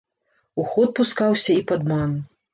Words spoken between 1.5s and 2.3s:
і падман.